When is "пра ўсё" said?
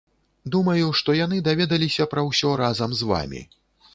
2.13-2.57